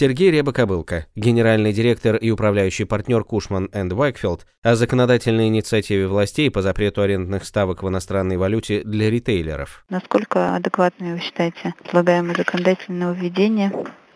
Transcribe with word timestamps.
Сергей 0.00 0.30
Ребокобылко, 0.30 1.04
генеральный 1.14 1.74
директор 1.74 2.16
и 2.16 2.30
управляющий 2.30 2.84
партнер 2.84 3.22
Кушман 3.22 3.68
энд 3.74 3.92
Вайкфилд, 3.92 4.46
о 4.62 4.74
законодательной 4.74 5.48
инициативе 5.48 6.06
властей 6.06 6.50
по 6.50 6.62
запрету 6.62 7.02
арендных 7.02 7.44
ставок 7.44 7.82
в 7.82 7.88
иностранной 7.88 8.38
валюте 8.38 8.82
для 8.82 9.10
ритейлеров. 9.10 9.84
Насколько 9.90 10.54
адекватно 10.54 11.12
вы 11.12 11.18
считаете 11.18 11.74
предлагаемое 11.84 12.34
законодательное 12.34 13.08
нововведение? 13.08 13.72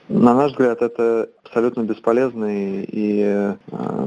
На 0.09 0.35
наш 0.35 0.53
взгляд, 0.53 0.81
это 0.81 1.29
абсолютно 1.45 1.83
бесполезный 1.83 2.85
и 2.85 3.23
э, 3.23 3.55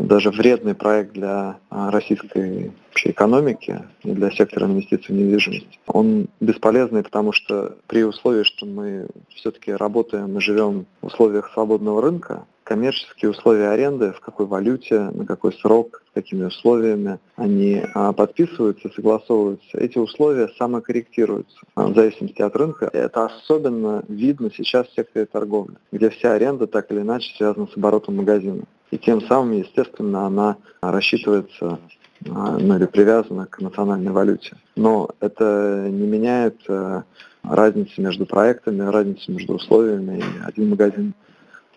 даже 0.01 0.31
вредный 0.31 0.73
проект 0.73 1.13
для 1.13 1.57
э, 1.69 1.89
российской 1.91 2.71
общей 2.97 3.11
экономики 3.11 3.79
и 4.03 4.11
для 4.11 4.31
сектора 4.31 4.65
инвестиций 4.65 5.13
в 5.13 5.17
недвижимость. 5.19 5.79
Он 5.85 6.27
бесполезный, 6.39 7.03
потому 7.03 7.31
что 7.31 7.75
при 7.85 8.03
условии, 8.03 8.43
что 8.43 8.65
мы 8.65 9.07
все-таки 9.35 9.71
работаем 9.71 10.35
и 10.35 10.41
живем 10.41 10.87
в 11.01 11.07
условиях 11.07 11.51
свободного 11.53 12.01
рынка, 12.01 12.45
коммерческие 12.63 13.29
условия 13.29 13.69
аренды, 13.69 14.13
в 14.13 14.19
какой 14.19 14.47
валюте, 14.47 15.11
на 15.13 15.27
какой 15.27 15.53
срок, 15.53 16.01
какими 16.15 16.45
условиями 16.45 17.19
они 17.35 17.83
а, 17.93 18.13
подписываются, 18.13 18.89
согласовываются. 18.89 19.77
Эти 19.77 19.99
условия 19.99 20.49
самокорректируются 20.57 21.59
а, 21.75 21.87
в 21.87 21.95
зависимости 21.95 22.41
от 22.41 22.55
рынка. 22.55 22.89
Это 22.91 23.25
особенно 23.25 24.03
видно 24.07 24.49
сейчас 24.49 24.87
в 24.87 24.95
секторе 24.95 25.27
торговли, 25.27 25.75
где 25.91 26.09
вся 26.09 26.33
аренда 26.33 26.65
так 26.65 26.91
или 26.91 27.01
иначе 27.01 27.31
связана 27.37 27.67
с 27.67 27.77
оборотом 27.77 28.15
магазина. 28.15 28.63
И 28.89 28.97
тем 28.97 29.21
самым, 29.21 29.51
естественно, 29.51 30.25
она 30.25 30.57
рассчитывается 30.81 31.79
ну, 32.27 32.75
или 32.75 32.85
привязана 32.85 33.45
к 33.45 33.59
национальной 33.61 34.11
валюте. 34.11 34.55
Но 34.75 35.09
это 35.19 35.87
не 35.89 36.07
меняет 36.07 36.61
разницы 37.43 38.01
между 38.01 38.25
проектами, 38.25 38.81
разницы 38.81 39.31
между 39.31 39.53
условиями. 39.55 40.23
Один 40.45 40.69
магазин 40.69 41.13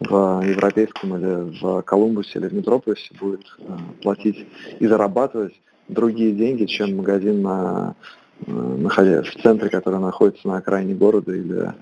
в 0.01 0.43
европейском 0.43 1.17
или 1.17 1.61
в 1.61 1.83
Колумбусе 1.83 2.39
или 2.39 2.49
в 2.49 2.55
Метрополисе 2.55 3.15
будет 3.21 3.45
э, 3.59 3.77
платить 4.03 4.47
и 4.79 4.87
зарабатывать 4.87 5.61
другие 5.89 6.33
деньги, 6.33 6.65
чем 6.65 6.97
магазин 6.97 7.43
на, 7.43 7.95
э, 8.47 8.51
находясь 8.51 9.27
в 9.27 9.43
центре, 9.43 9.69
который 9.69 10.01
находится 10.01 10.49
на 10.49 10.57
окраине 10.57 10.95
города 10.95 11.35
или 11.35 11.75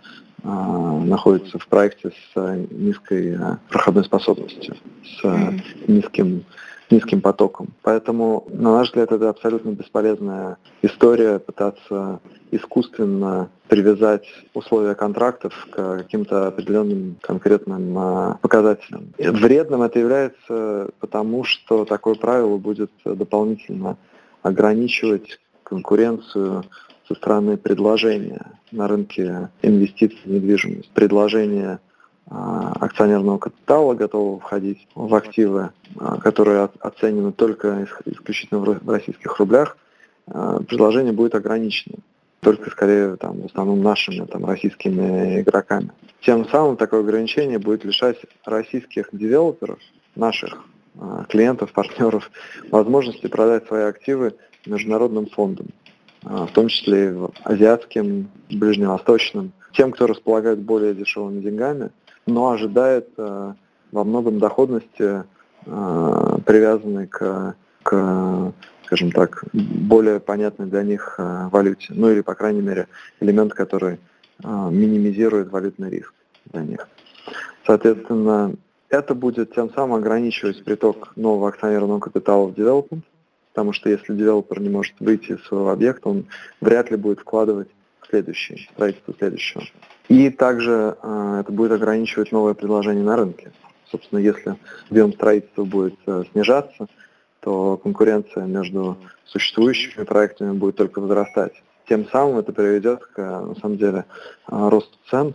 а, 0.44 1.00
находится 1.00 1.58
в 1.58 1.66
проекте 1.66 2.10
с 2.10 2.66
низкой 2.70 3.36
проходной 3.70 4.04
способностью, 4.04 4.76
с 5.04 5.52
низким 5.88 6.44
низким 6.90 7.20
потоком. 7.20 7.68
Поэтому, 7.82 8.46
на 8.50 8.72
наш 8.72 8.88
взгляд, 8.88 9.12
это 9.12 9.28
абсолютно 9.28 9.70
бесполезная 9.70 10.56
история 10.82 11.38
пытаться 11.38 12.20
искусственно 12.50 13.50
привязать 13.68 14.24
условия 14.54 14.94
контрактов 14.94 15.52
к 15.70 15.98
каким-то 15.98 16.46
определенным 16.46 17.16
конкретным 17.20 17.98
а, 17.98 18.38
показателям. 18.40 19.12
Вредным 19.18 19.82
это 19.82 19.98
является 19.98 20.90
потому, 21.00 21.44
что 21.44 21.84
такое 21.84 22.14
правило 22.14 22.56
будет 22.56 22.90
дополнительно 23.04 23.98
ограничивать 24.42 25.38
конкуренцию 25.62 26.64
со 27.06 27.14
стороны 27.14 27.56
предложения 27.56 28.52
на 28.72 28.88
рынке 28.88 29.50
инвестиций 29.62 30.20
в 30.24 30.30
недвижимость. 30.30 30.90
Предложение 30.92 31.80
акционерного 32.30 33.38
капитала 33.38 33.94
готовы 33.94 34.38
входить 34.40 34.86
в 34.94 35.14
активы, 35.14 35.70
а, 35.98 36.18
которые 36.20 36.68
оценены 36.80 37.32
только 37.32 37.86
исключительно 38.04 38.60
в 38.60 38.88
российских 38.88 39.38
рублях, 39.38 39.76
а, 40.26 40.60
предложение 40.60 41.12
будет 41.12 41.34
ограничено 41.34 41.96
только 42.40 42.70
скорее 42.70 43.16
там, 43.16 43.40
в 43.42 43.46
основном 43.46 43.82
нашими 43.82 44.24
там, 44.26 44.44
российскими 44.44 45.40
игроками. 45.40 45.90
Тем 46.20 46.48
самым 46.48 46.76
такое 46.76 47.00
ограничение 47.00 47.58
будет 47.58 47.84
лишать 47.84 48.18
российских 48.44 49.08
девелоперов, 49.12 49.78
наших 50.14 50.64
клиентов, 51.28 51.72
партнеров, 51.72 52.30
возможности 52.70 53.26
продать 53.26 53.66
свои 53.66 53.84
активы 53.84 54.34
международным 54.66 55.26
фондам, 55.26 55.68
в 56.22 56.48
том 56.48 56.68
числе 56.68 57.10
и 57.10 57.16
азиатским, 57.44 58.28
ближневосточным, 58.50 59.52
тем, 59.72 59.92
кто 59.92 60.06
располагает 60.06 60.60
более 60.60 60.94
дешевыми 60.94 61.40
деньгами, 61.40 61.90
но 62.28 62.50
ожидает 62.50 63.08
э, 63.16 63.54
во 63.90 64.04
многом 64.04 64.38
доходности, 64.38 65.24
э, 65.66 66.38
привязанной 66.44 67.06
к, 67.06 67.54
к, 67.82 68.52
скажем 68.84 69.10
так, 69.12 69.44
более 69.52 70.20
понятной 70.20 70.66
для 70.66 70.82
них 70.82 71.16
э, 71.18 71.48
валюте. 71.50 71.94
Ну 71.94 72.10
или, 72.10 72.20
по 72.20 72.34
крайней 72.34 72.62
мере, 72.62 72.86
элемент, 73.20 73.54
который 73.54 73.98
минимизирует 74.40 75.50
валютный 75.50 75.90
риск 75.90 76.14
для 76.52 76.62
них. 76.62 76.88
Соответственно, 77.66 78.54
это 78.88 79.16
будет 79.16 79.52
тем 79.52 79.68
самым 79.74 79.98
ограничивать 79.98 80.64
приток 80.64 81.12
нового 81.16 81.48
акционерного 81.48 81.98
капитала 81.98 82.46
в 82.46 82.54
девелопмент, 82.54 83.04
потому 83.52 83.72
что 83.72 83.90
если 83.90 84.14
девелопер 84.14 84.60
не 84.60 84.68
может 84.68 84.94
выйти 85.00 85.32
из 85.32 85.42
своего 85.42 85.70
объекта, 85.70 86.08
он 86.08 86.26
вряд 86.60 86.92
ли 86.92 86.96
будет 86.96 87.18
вкладывать 87.18 87.68
следующий, 88.08 88.68
строительство 88.72 89.14
следующего. 89.18 89.62
И 90.08 90.30
также 90.30 90.96
э, 91.02 91.40
это 91.40 91.52
будет 91.52 91.72
ограничивать 91.72 92.32
новое 92.32 92.54
предложение 92.54 93.04
на 93.04 93.16
рынке. 93.16 93.52
Собственно, 93.90 94.18
если 94.18 94.56
объем 94.90 95.12
строительства 95.12 95.64
будет 95.64 95.98
э, 96.06 96.24
снижаться, 96.32 96.86
то 97.40 97.76
конкуренция 97.76 98.44
между 98.44 98.98
существующими 99.24 100.04
проектами 100.04 100.52
будет 100.52 100.76
только 100.76 101.00
возрастать. 101.00 101.52
Тем 101.88 102.06
самым 102.08 102.38
это 102.38 102.52
приведет 102.52 103.04
к, 103.06 103.18
на 103.18 103.54
самом 103.56 103.78
деле, 103.78 104.04
э, 104.50 104.68
росту 104.68 104.98
цен 105.10 105.34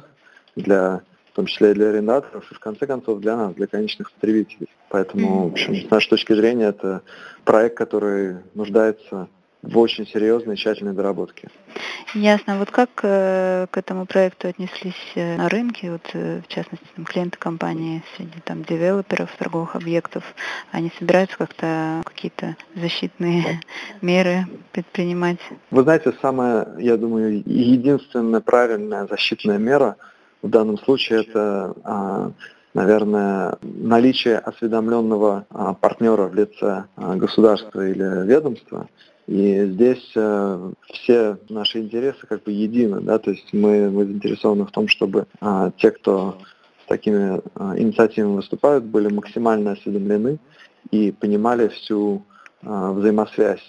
для 0.56 1.02
в 1.34 1.36
том 1.36 1.48
числе 1.48 1.72
и 1.72 1.74
для 1.74 1.90
арендаторов, 1.90 2.52
и 2.52 2.54
в 2.54 2.60
конце 2.60 2.86
концов 2.86 3.20
для 3.20 3.36
нас, 3.36 3.56
для 3.56 3.66
конечных 3.66 4.12
потребителей. 4.12 4.70
Поэтому, 4.90 5.50
в 5.50 5.54
общем, 5.54 5.76
с 5.76 5.90
нашей 5.90 6.12
точки 6.12 6.32
зрения, 6.34 6.66
это 6.66 7.02
проект, 7.44 7.76
который 7.76 8.36
нуждается 8.54 9.28
в 9.64 9.78
очень 9.78 10.06
серьезной, 10.06 10.58
тщательной 10.58 10.94
доработке. 10.94 11.48
Ясно. 12.14 12.60
Вот 12.60 12.70
как 12.70 12.90
э, 13.02 13.66
к 13.72 13.78
этому 13.78 14.06
проекту 14.06 14.50
отнеслись 14.50 14.94
э, 15.16 15.38
на 15.38 15.48
рынке, 15.48 15.92
вот, 15.92 16.02
э, 16.14 16.42
в 16.42 16.48
частности, 16.50 16.86
там, 16.96 17.06
клиенты 17.06 17.38
компании, 17.40 18.04
среди 18.16 18.40
там, 18.44 18.64
девелоперов 18.64 19.32
торговых 19.38 19.76
объектов, 19.78 20.24
они 20.72 20.92
собираются 21.00 21.38
как-то 21.38 22.02
какие-то 22.04 22.58
защитные 22.76 23.62
меры 24.02 24.46
предпринимать? 24.74 25.40
Вы 25.72 25.84
знаете, 25.84 26.14
самая, 26.22 26.68
я 26.78 26.98
думаю, 26.98 27.42
единственная 27.46 28.42
правильная 28.42 29.08
защитная 29.08 29.58
мера 29.58 29.96
в 30.42 30.50
данном 30.50 30.78
случае 30.78 31.22
это 31.22 31.74
а, 31.86 32.32
наверное, 32.74 33.58
наличие 33.62 34.40
осведомленного 34.40 35.46
а, 35.50 35.74
партнера 35.74 36.28
в 36.28 36.36
лице 36.36 36.84
а, 36.98 37.16
государства 37.16 37.88
или 37.88 38.28
ведомства– 38.28 38.90
и 39.28 39.66
здесь 39.66 40.12
э, 40.16 40.72
все 40.92 41.38
наши 41.50 41.80
интересы 41.80 42.28
как 42.28 42.44
бы 42.44 42.52
едины, 42.52 43.00
да, 43.00 43.20
то 43.20 43.32
есть 43.32 43.54
мы, 43.54 43.90
мы 43.90 44.06
заинтересованы 44.06 44.66
в 44.66 44.72
том, 44.72 44.88
чтобы 44.90 45.28
э, 45.40 45.72
те, 45.78 45.92
кто 45.92 46.38
с 46.84 46.90
такими 46.90 47.40
э, 47.40 47.80
инициативами 47.80 48.36
выступают, 48.36 48.84
были 48.84 49.08
максимально 49.08 49.72
осведомлены 49.72 50.40
и 50.92 51.12
понимали 51.12 51.70
всю 51.70 52.26
э, 52.62 52.92
взаимосвязь 52.92 53.64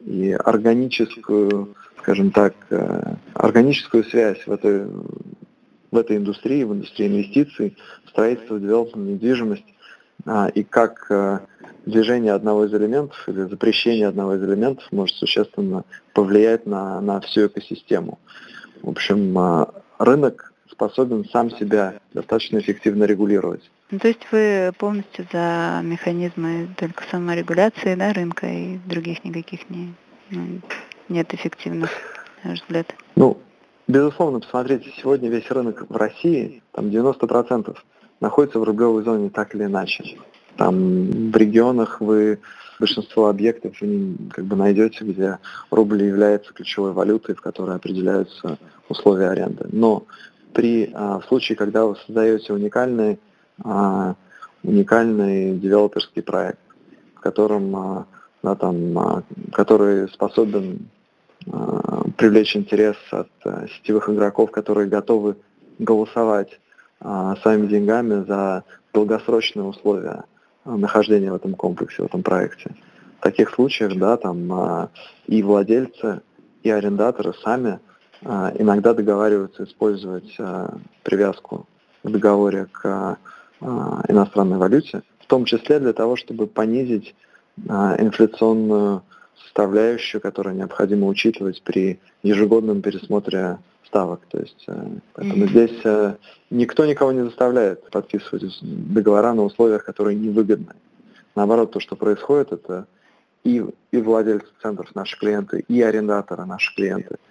и 0.00 0.32
органическую, 0.32 1.76
скажем 1.98 2.32
так, 2.32 2.54
э, 2.70 3.14
органическую 3.34 4.02
связь 4.04 4.44
в 4.44 4.50
этой, 4.50 4.86
в 5.90 5.96
этой 5.96 6.16
индустрии, 6.16 6.64
в 6.64 6.72
индустрии 6.72 7.06
инвестиций, 7.06 7.76
строительства, 8.08 8.58
девелопмент, 8.58 9.08
недвижимость, 9.08 9.74
э, 10.26 10.50
и 10.54 10.64
как 10.64 11.06
э, 11.10 11.38
движение 11.86 12.32
одного 12.32 12.64
из 12.66 12.74
элементов 12.74 13.28
или 13.28 13.42
запрещение 13.42 14.08
одного 14.08 14.34
из 14.34 14.42
элементов 14.42 14.86
может 14.90 15.16
существенно 15.16 15.84
повлиять 16.12 16.66
на, 16.66 17.00
на 17.00 17.20
всю 17.20 17.46
экосистему. 17.46 18.18
В 18.82 18.90
общем, 18.90 19.36
а, 19.38 19.72
рынок 19.98 20.52
способен 20.70 21.24
сам 21.32 21.50
себя 21.50 21.94
достаточно 22.12 22.58
эффективно 22.58 23.04
регулировать. 23.04 23.70
Ну, 23.90 23.98
то 24.00 24.08
есть 24.08 24.26
вы 24.32 24.72
полностью 24.78 25.26
за 25.32 25.80
механизмы 25.82 26.68
только 26.76 27.04
саморегуляции 27.10 27.94
да, 27.94 28.12
рынка 28.12 28.46
и 28.46 28.78
других 28.84 29.24
никаких 29.24 29.70
не, 29.70 29.94
ну, 30.30 30.60
нет 31.08 31.32
эффективных, 31.32 31.90
на 32.42 32.50
ваш 32.50 32.62
взгляд? 32.62 32.92
Ну, 33.14 33.38
безусловно, 33.86 34.40
посмотрите, 34.40 34.92
сегодня 35.00 35.30
весь 35.30 35.48
рынок 35.50 35.88
в 35.88 35.96
России, 35.96 36.62
там 36.72 36.86
90% 36.86 37.76
находится 38.20 38.58
в 38.58 38.64
рублевой 38.64 39.04
зоне 39.04 39.30
так 39.30 39.54
или 39.54 39.64
иначе. 39.64 40.18
Там 40.56 41.30
в 41.30 41.36
регионах 41.36 42.00
вы 42.00 42.38
большинство 42.78 43.28
объектов 43.28 43.80
вы 43.80 44.16
как 44.32 44.44
бы 44.44 44.56
найдете, 44.56 45.04
где 45.04 45.38
рубль 45.70 46.02
является 46.02 46.52
ключевой 46.52 46.92
валютой, 46.92 47.34
в 47.34 47.40
которой 47.40 47.76
определяются 47.76 48.58
условия 48.88 49.30
аренды. 49.30 49.66
Но 49.72 50.04
при, 50.52 50.90
а, 50.94 51.20
в 51.20 51.24
случае, 51.26 51.56
когда 51.56 51.84
вы 51.84 51.96
создаете 51.96 52.52
уникальный, 52.52 53.18
а, 53.62 54.14
уникальный 54.62 55.56
девелоперский 55.56 56.22
проект, 56.22 56.60
в 57.14 57.20
котором, 57.20 57.76
а, 57.76 58.06
да, 58.42 58.54
там, 58.54 59.24
который 59.52 60.08
способен 60.08 60.88
привлечь 62.16 62.56
интерес 62.56 62.96
от 63.10 63.28
сетевых 63.70 64.08
игроков, 64.08 64.50
которые 64.50 64.88
готовы 64.88 65.36
голосовать 65.78 66.58
своими 67.00 67.66
деньгами 67.66 68.24
за 68.24 68.64
долгосрочные 68.92 69.64
условия 69.64 70.24
нахождения 70.66 71.32
в 71.32 71.36
этом 71.36 71.54
комплексе, 71.54 72.02
в 72.02 72.06
этом 72.06 72.22
проекте. 72.22 72.74
В 73.18 73.22
таких 73.22 73.50
случаях, 73.50 73.96
да, 73.96 74.16
там 74.16 74.90
и 75.26 75.42
владельцы, 75.42 76.20
и 76.62 76.70
арендаторы 76.70 77.32
сами 77.42 77.78
а, 78.24 78.52
иногда 78.58 78.92
договариваются 78.92 79.64
использовать 79.64 80.36
привязку 81.02 81.66
в 82.02 82.10
договоре 82.10 82.66
к 82.72 83.18
иностранной 83.60 84.58
валюте, 84.58 85.02
в 85.20 85.26
том 85.26 85.44
числе 85.44 85.80
для 85.80 85.92
того, 85.92 86.16
чтобы 86.16 86.46
понизить 86.46 87.14
инфляционную 87.56 89.02
составляющую, 89.44 90.20
которую 90.20 90.56
необходимо 90.56 91.06
учитывать 91.06 91.62
при 91.62 91.98
ежегодном 92.22 92.82
пересмотре 92.82 93.58
ставок. 93.86 94.20
То 94.28 94.38
есть 94.38 94.64
э, 94.66 94.86
поэтому 95.14 95.44
mm-hmm. 95.44 95.50
здесь 95.50 95.80
э, 95.84 96.14
никто 96.50 96.86
никого 96.86 97.12
не 97.12 97.24
заставляет 97.24 97.88
подписывать 97.90 98.58
договора 98.62 99.32
на 99.32 99.44
условиях, 99.44 99.84
которые 99.84 100.16
невыгодны. 100.16 100.74
Наоборот, 101.34 101.72
то, 101.72 101.80
что 101.80 101.96
происходит, 101.96 102.52
это 102.52 102.86
и, 103.44 103.64
и 103.92 103.96
владельцы 103.98 104.48
центров 104.60 104.94
наши 104.94 105.18
клиенты, 105.18 105.64
и 105.68 105.82
арендаторы 105.82 106.44
наши 106.44 106.74
клиенты– 106.74 107.16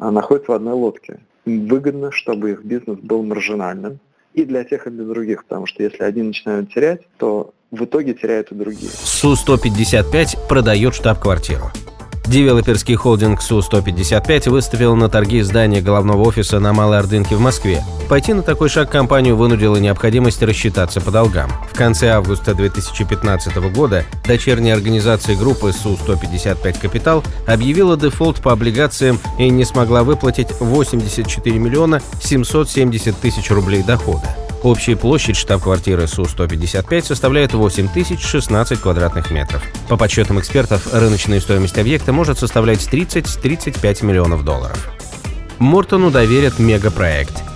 а, 0.00 0.10
находятся 0.10 0.52
в 0.52 0.54
одной 0.54 0.74
лодке. 0.74 1.20
Им 1.44 1.66
выгодно, 1.66 2.10
чтобы 2.10 2.52
их 2.52 2.64
бизнес 2.64 2.98
был 2.98 3.22
маржинальным 3.22 3.98
и 4.32 4.44
для 4.44 4.64
тех, 4.64 4.86
и 4.86 4.90
для 4.90 5.04
других, 5.04 5.44
потому 5.44 5.66
что 5.66 5.82
если 5.82 6.02
один 6.02 6.28
начинают 6.28 6.72
терять, 6.72 7.02
то 7.18 7.52
в 7.70 7.84
итоге 7.84 8.14
теряют 8.14 8.50
и 8.52 8.54
другие. 8.54 8.90
СУ-155 9.04 10.48
продает 10.48 10.94
штаб-квартиру. 10.94 11.70
Девелоперский 12.26 12.94
холдинг 12.94 13.42
СУ-155 13.42 14.50
выставил 14.50 14.94
на 14.94 15.08
торги 15.08 15.40
здание 15.42 15.82
головного 15.82 16.28
офиса 16.28 16.60
на 16.60 16.72
Малой 16.72 17.00
Ордынке 17.00 17.34
в 17.34 17.40
Москве. 17.40 17.82
Пойти 18.08 18.32
на 18.34 18.42
такой 18.42 18.68
шаг 18.68 18.88
компанию 18.88 19.36
вынудила 19.36 19.78
необходимость 19.78 20.40
рассчитаться 20.42 21.00
по 21.00 21.10
долгам. 21.10 21.50
В 21.72 21.76
конце 21.76 22.10
августа 22.10 22.54
2015 22.54 23.56
года 23.72 24.04
дочерняя 24.26 24.76
организация 24.76 25.36
группы 25.36 25.72
СУ-155 25.72 26.80
«Капитал» 26.80 27.24
объявила 27.48 27.96
дефолт 27.96 28.40
по 28.40 28.52
облигациям 28.52 29.18
и 29.38 29.48
не 29.50 29.64
смогла 29.64 30.04
выплатить 30.04 30.48
84 30.60 31.58
миллиона 31.58 32.00
770 32.22 33.16
тысяч 33.16 33.50
рублей 33.50 33.82
дохода. 33.82 34.36
Общая 34.62 34.94
площадь 34.94 35.36
штаб-квартиры 35.36 36.06
Су-155 36.06 37.02
составляет 37.02 37.54
8016 37.54 38.78
квадратных 38.80 39.30
метров. 39.30 39.62
По 39.88 39.96
подсчетам 39.96 40.38
экспертов, 40.38 40.92
рыночная 40.92 41.40
стоимость 41.40 41.78
объекта 41.78 42.12
может 42.12 42.38
составлять 42.38 42.80
30-35 42.80 44.04
миллионов 44.04 44.44
долларов. 44.44 44.90
Мортону 45.58 46.10
доверят 46.10 46.58
мегапроект– 46.58 47.42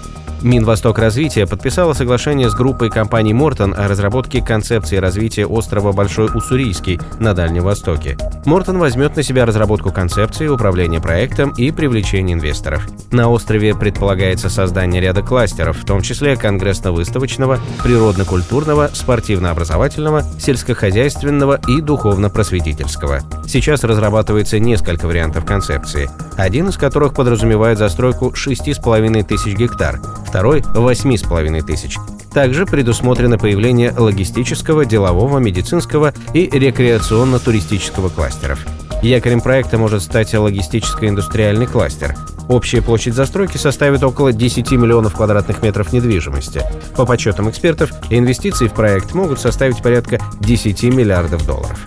Минвосток 0.44 0.98
развития 0.98 1.46
подписала 1.46 1.94
соглашение 1.94 2.50
с 2.50 2.54
группой 2.54 2.90
компаний 2.90 3.32
Мортон 3.32 3.72
о 3.72 3.88
разработке 3.88 4.42
концепции 4.42 4.98
развития 4.98 5.46
острова 5.46 5.92
Большой 5.92 6.28
Уссурийский 6.34 7.00
на 7.18 7.32
Дальнем 7.32 7.62
Востоке. 7.62 8.18
Мортон 8.44 8.76
возьмет 8.76 9.16
на 9.16 9.22
себя 9.22 9.46
разработку 9.46 9.90
концепции, 9.90 10.46
управление 10.46 11.00
проектом 11.00 11.54
и 11.56 11.70
привлечение 11.70 12.34
инвесторов. 12.34 12.86
На 13.10 13.30
острове 13.30 13.74
предполагается 13.74 14.50
создание 14.50 15.00
ряда 15.00 15.22
кластеров, 15.22 15.78
в 15.78 15.86
том 15.86 16.02
числе 16.02 16.36
конгрессно-выставочного, 16.36 17.58
природно-культурного, 17.82 18.90
спортивно-образовательного, 18.92 20.24
сельскохозяйственного 20.38 21.58
и 21.68 21.80
духовно-просветительского. 21.80 23.20
Сейчас 23.46 23.82
разрабатывается 23.82 24.58
несколько 24.58 25.06
вариантов 25.06 25.46
концепции, 25.46 26.10
один 26.36 26.68
из 26.68 26.76
которых 26.76 27.14
подразумевает 27.14 27.78
застройку 27.78 28.34
6,5 28.36 29.24
тысяч 29.24 29.56
гектар, 29.56 30.00
второй– 30.34 30.60
8,5 30.74 31.62
тысяч. 31.62 31.96
Также 32.32 32.66
предусмотрено 32.66 33.38
появление 33.38 33.92
логистического, 33.96 34.84
делового, 34.84 35.38
медицинского 35.38 36.12
и 36.32 36.48
рекреационно-туристического 36.48 38.08
кластеров. 38.08 38.66
Якорем 39.00 39.40
проекта 39.40 39.78
может 39.78 40.02
стать 40.02 40.34
логистическо-индустриальный 40.34 41.68
кластер. 41.68 42.16
Общая 42.48 42.82
площадь 42.82 43.14
застройки 43.14 43.58
составит 43.58 44.02
около 44.02 44.32
10 44.32 44.72
миллионов 44.72 45.14
квадратных 45.14 45.62
метров 45.62 45.92
недвижимости. 45.92 46.62
По 46.96 47.06
подсчетам 47.06 47.48
экспертов, 47.48 47.92
инвестиции 48.10 48.66
в 48.66 48.72
проект 48.72 49.14
могут 49.14 49.38
составить 49.38 49.80
порядка 49.84 50.18
10 50.40 50.82
миллиардов 50.82 51.46
долларов. 51.46 51.78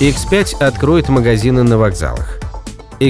X5 0.00 0.56
откроет 0.58 1.08
магазины 1.08 1.62
на 1.62 1.78
вокзалах. 1.78 2.41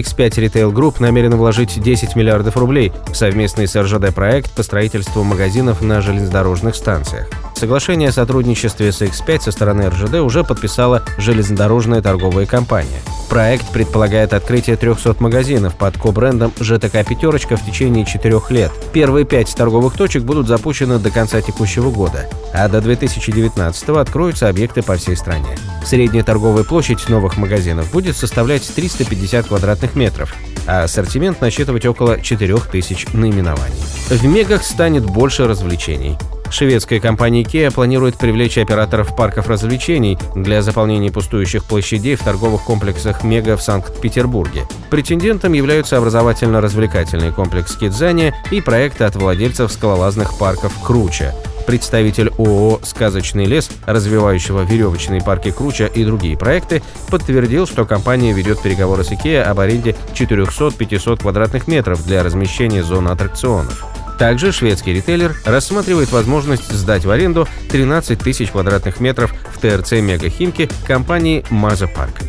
X5 0.00 0.30
Retail 0.30 0.72
Group 0.72 0.96
намерена 1.00 1.36
вложить 1.36 1.80
10 1.80 2.16
миллиардов 2.16 2.56
рублей 2.56 2.92
в 3.06 3.14
совместный 3.14 3.66
с 3.66 3.80
РЖД 3.80 4.14
проект 4.14 4.52
по 4.52 4.62
строительству 4.62 5.22
магазинов 5.22 5.82
на 5.82 6.00
железнодорожных 6.00 6.74
станциях. 6.74 7.28
Соглашение 7.62 8.08
о 8.08 8.12
сотрудничестве 8.12 8.90
с 8.90 9.02
X5 9.02 9.42
со 9.42 9.52
стороны 9.52 9.88
РЖД 9.88 10.14
уже 10.14 10.42
подписала 10.42 11.04
железнодорожная 11.16 12.02
торговая 12.02 12.44
компания. 12.44 13.00
Проект 13.30 13.70
предполагает 13.70 14.32
открытие 14.32 14.74
300 14.74 15.14
магазинов 15.20 15.76
под 15.76 15.96
ко-брендом 15.96 16.52
ЖТК 16.58 17.06
«Пятерочка» 17.08 17.56
в 17.56 17.64
течение 17.64 18.04
четырех 18.04 18.50
лет. 18.50 18.72
Первые 18.92 19.24
пять 19.24 19.54
торговых 19.54 19.94
точек 19.94 20.24
будут 20.24 20.48
запущены 20.48 20.98
до 20.98 21.12
конца 21.12 21.40
текущего 21.40 21.92
года, 21.92 22.28
а 22.52 22.68
до 22.68 22.80
2019 22.80 23.90
откроются 23.90 24.48
объекты 24.48 24.82
по 24.82 24.96
всей 24.96 25.16
стране. 25.16 25.56
Средняя 25.86 26.24
торговая 26.24 26.64
площадь 26.64 27.08
новых 27.08 27.36
магазинов 27.36 27.92
будет 27.92 28.16
составлять 28.16 28.68
350 28.74 29.46
квадратных 29.46 29.94
метров, 29.94 30.34
а 30.66 30.82
ассортимент 30.82 31.40
насчитывать 31.40 31.86
около 31.86 32.20
4000 32.20 33.10
наименований. 33.12 33.78
В 34.08 34.24
мегах 34.24 34.64
станет 34.64 35.04
больше 35.04 35.46
развлечений. 35.46 36.18
Шведская 36.52 37.00
компания 37.00 37.42
IKEA 37.42 37.72
планирует 37.72 38.18
привлечь 38.18 38.58
операторов 38.58 39.16
парков 39.16 39.48
развлечений 39.48 40.18
для 40.34 40.60
заполнения 40.60 41.10
пустующих 41.10 41.64
площадей 41.64 42.14
в 42.14 42.22
торговых 42.22 42.62
комплексах 42.64 43.24
Мега 43.24 43.56
в 43.56 43.62
Санкт-Петербурге. 43.62 44.66
Претендентом 44.90 45.54
являются 45.54 45.96
образовательно-развлекательный 45.96 47.32
комплекс 47.32 47.74
Кидзания 47.74 48.34
и 48.50 48.60
проекты 48.60 49.04
от 49.04 49.16
владельцев 49.16 49.72
скалолазных 49.72 50.38
парков 50.38 50.74
Круча. 50.84 51.34
Представитель 51.66 52.28
ООО 52.36 52.80
«Сказочный 52.82 53.46
лес», 53.46 53.70
развивающего 53.86 54.62
веревочные 54.62 55.22
парки 55.22 55.50
Круча 55.50 55.86
и 55.86 56.04
другие 56.04 56.36
проекты, 56.36 56.82
подтвердил, 57.08 57.66
что 57.66 57.86
компания 57.86 58.34
ведет 58.34 58.60
переговоры 58.60 59.04
с 59.04 59.10
IKEA 59.10 59.42
об 59.42 59.60
аренде 59.60 59.96
400-500 60.12 61.22
квадратных 61.22 61.66
метров 61.66 62.04
для 62.04 62.22
размещения 62.22 62.82
зоны 62.82 63.08
аттракционов. 63.08 63.91
Также 64.22 64.52
шведский 64.52 64.92
ритейлер 64.92 65.34
рассматривает 65.44 66.12
возможность 66.12 66.70
сдать 66.70 67.04
в 67.04 67.10
аренду 67.10 67.48
13 67.72 68.16
тысяч 68.20 68.52
квадратных 68.52 69.00
метров 69.00 69.34
в 69.52 69.58
ТРЦ 69.58 69.94
МЕГА 69.94 70.25
Химки 70.25 70.70
компании 70.86 71.44
Maza 71.50 71.88
Park. 71.88 72.20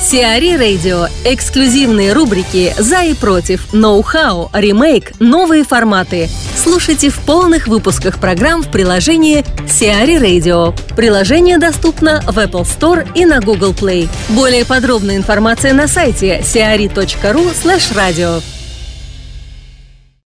CRE 0.00 0.56
Радио. 0.56 1.06
Эксклюзивные 1.24 2.12
рубрики 2.12 2.74
«За 2.76 3.04
и 3.04 3.14
против», 3.14 3.72
«Ноу-хау», 3.72 4.50
«Ремейк», 4.52 5.12
«Новые 5.20 5.62
форматы». 5.62 6.28
Слушайте 6.56 7.10
в 7.10 7.20
полных 7.20 7.68
выпусках 7.68 8.18
программ 8.18 8.64
в 8.64 8.68
приложении 8.72 9.44
Сиари 9.68 10.16
Radio. 10.16 10.76
Приложение 10.96 11.58
доступно 11.58 12.20
в 12.22 12.36
Apple 12.36 12.64
Store 12.64 13.08
и 13.14 13.24
на 13.24 13.38
Google 13.38 13.74
Play. 13.74 14.08
Более 14.30 14.64
подробная 14.64 15.18
информация 15.18 15.72
на 15.72 15.86
сайте 15.86 16.40
siari.ru 16.40 17.52
slash 17.54 17.94
radio. 17.94 18.42